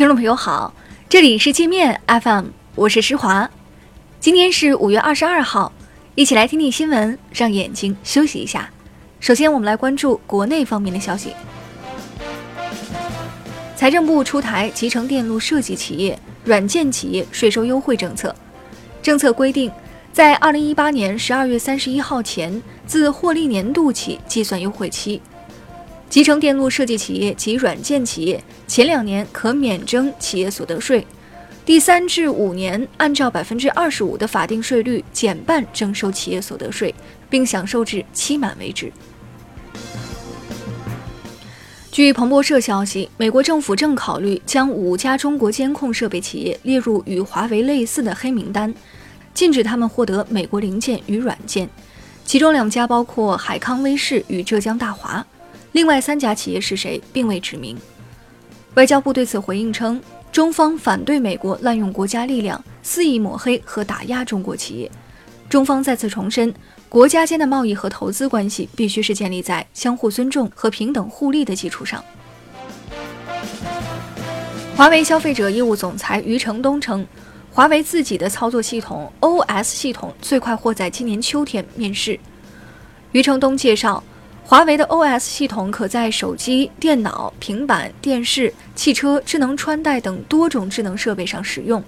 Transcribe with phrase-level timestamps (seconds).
[0.00, 0.72] 听众朋友好，
[1.10, 3.50] 这里是界面 FM，我是施华。
[4.18, 5.70] 今天是五月二十二号，
[6.14, 8.70] 一起来听听新闻，让眼睛休息一下。
[9.20, 11.34] 首先，我们来关注国内方面的消息。
[13.76, 18.34] 财政部出台集成电路设计企业、软件企业税收优惠政策，
[19.02, 19.70] 政策规定，
[20.14, 25.20] 在二零一八年十二月三十一号前，自获利年度起计算优惠期。
[26.10, 31.06] 集成电路设计企业及软件企业前两年可免征企业所得税，
[31.64, 36.92] 第三至五年按照百分之二十五的法定税率减半征收企业所得税，
[37.30, 38.92] 并享受至期满为止。
[41.92, 48.74] 据彭博社消息，美国政府正考虑将五家中国监控设备企业列入与华为类似的黑名单，
[49.32, 51.70] 禁止他们获得美国零件与软件，
[52.24, 55.24] 其中两家包括海康威视与浙江大华。
[55.72, 57.78] 另外三家企业是谁，并未指明。
[58.74, 60.00] 外交部对此回应称，
[60.32, 64.90] 中方反对美国滥用国家力量，肆意抹黑和打压中国企业。
[65.48, 66.52] 中方再次重申，
[66.88, 72.04] 国家间的贸易和投资关系必须是建立在相互尊重和平等互利的基础上。
[74.76, 77.06] 华为消费者业务总裁余承东称，
[77.52, 82.18] 华为自己的操作系统 OS 系统最快或在今年秋天面世。
[83.12, 84.02] 余承东介绍。
[84.50, 91.80] 华为的 OS 系统可在手机、电脑、平板、电视、汽车、智能穿戴等多种智能设备上使用，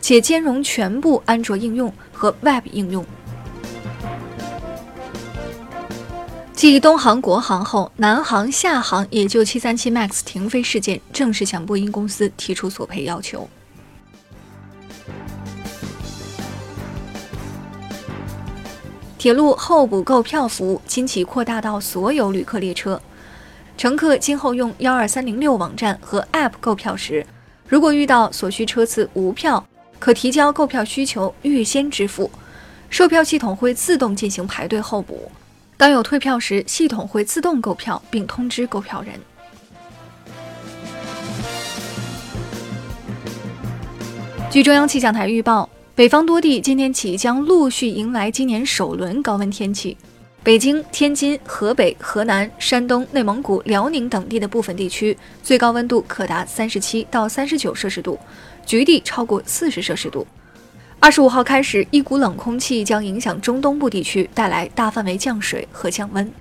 [0.00, 3.06] 且兼容全部安卓应用和 Web 应用。
[6.52, 13.48] 继东航、国航后，南航、厦航也就737 MAX 停飞事件正式向波音公司提出索赔要求。
[19.18, 23.02] 铁路候补购票服务今起扩大到所有旅客列车，
[23.76, 27.26] 乘客今后用幺二三零六网站和 App 购票时，
[27.66, 29.66] 如果遇到所需车次无票，
[29.98, 32.30] 可提交购票需求预先支付，
[32.88, 35.28] 售票系统会自动进行排队候补。
[35.76, 39.14] 当有退票时，系统会自动购票并通知购票人。
[44.48, 45.68] 据中央气象台预报。
[45.98, 49.96] 北方多地今天起将陆续迎来今年首轮高温天气，
[50.44, 58.16] 北京、天津、河北、河南、山东、内蒙古、辽宁等地的部分地区最高温度可达三十七到三十九摄氏度，
[58.64, 60.24] 局地超过四十摄氏度。
[61.00, 66.32] 二十五号开始，一股冷空气将影响中东部地区，带来大范围降水和降温。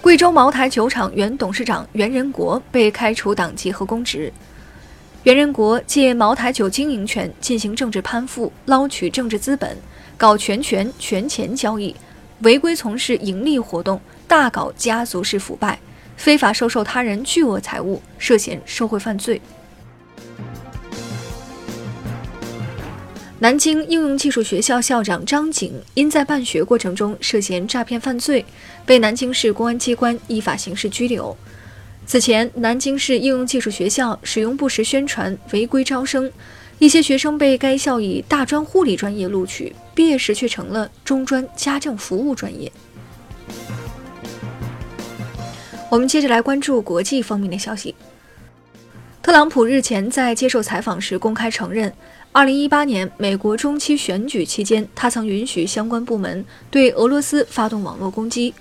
[0.00, 4.32] 贵州茅台酒厂原董事长袁仁国被开除党籍和公职。
[5.24, 9.76] 袁仁国借茅台酒经营权进行政治攀附，捞取政治资本，
[10.16, 11.94] 搞权权权钱交易，
[12.40, 15.78] 违规从事盈利活动，大搞家族式腐败，
[16.16, 19.40] 非法收受他人巨额财物，涉嫌受贿犯罪。
[23.38, 28.44] 南京应用技术学校校长张景因在办学过程中涉嫌诈骗犯罪，
[28.84, 31.36] 被南京市公安机关依法刑事拘留。
[32.12, 36.30] 此前，南京市应用技术学校使用不实宣传违规招生，
[36.78, 42.70] 一些学生被该校以大专护理专业录取，毕业时却成了中专家政服务专业。
[45.88, 47.94] 我们接着来关注国际方面的消息。
[49.22, 51.90] 特朗普日前在接受采访时公开承认
[52.34, 58.52] ，2018年美国中期选举期间，他曾允许相关部门对俄罗斯发动网络攻击。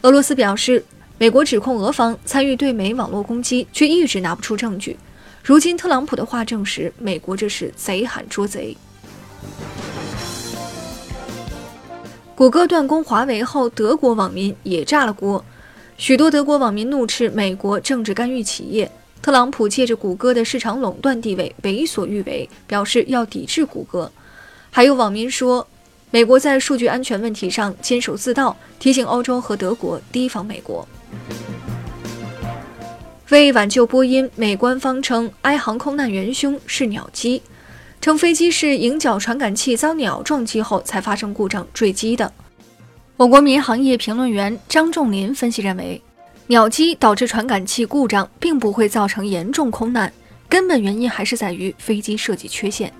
[0.00, 0.82] 俄罗斯表示。
[1.20, 4.96] 美国指控俄方参与对美网络攻击，却一直拿不出证据。
[5.42, 8.76] 如今特朗普的话证实，美国这是贼喊捉贼。
[12.36, 15.44] 谷歌断供华为后，德国网民也炸了锅。
[15.96, 18.88] 许多德国网民怒斥美国政治干预企业，
[19.20, 24.12] 特朗普借着谷歌的市场垄断地位为所欲为，表示要抵制谷歌。
[24.70, 25.66] 还有网民说，
[26.12, 30.86] 美国在数据安全问题上坚守自盗，提醒欧洲和德国提防美国。
[33.30, 37.42] 为挽救波音，美官方称埃航空难元凶是鸟击，
[38.00, 42.32] 称飞机是迎角传感器遭鸟撞击后才发生故障坠机的。
[43.18, 46.00] 我国民航业评论员张仲林分析认为，
[46.46, 50.10] 鸟击导致传感器故障并不会造成严重空难，
[50.48, 52.90] 根本原因还是在于飞机设计缺陷。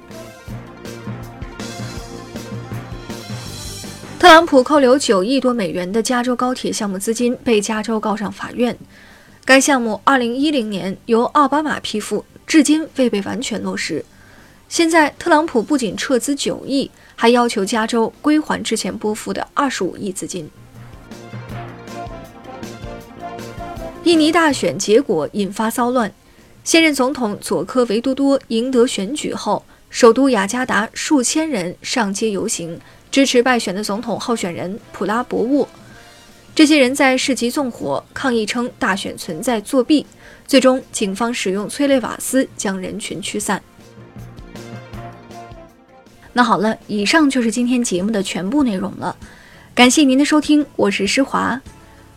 [4.18, 8.76] 特朗普扣留九亿多美元的加州高铁项目资金被加州告上法院。
[9.44, 14.04] 该项目2010年由奥巴马批复，至今未被完全落实。
[14.68, 20.50] 现在，特朗普不仅撤资9亿，还要求加州归还之前拨付的25亿资金。
[24.02, 26.12] 印尼大选结果引发骚乱，
[26.64, 32.78] 现任总统佐科维多多赢得选举后，首都雅加达数千人上街游行，
[33.10, 35.68] 支持败选的总统候选人普拉博沃。
[36.54, 40.04] 这些人在市集纵火，抗议称大选存在作弊。
[40.46, 43.62] 最终，警方使用催泪瓦斯将人群驱散。
[46.32, 49.16] 那好了，以上就是今天节目的全部内容了。
[49.74, 51.60] 感谢您的收听，我是施华。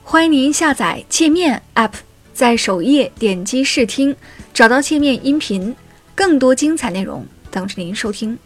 [0.04, 1.94] 欢迎您下载界面 App，
[2.34, 4.16] 在首页点击试听，
[4.54, 5.76] 找到界面音频，
[6.16, 8.38] 更多精彩内容等着您收听。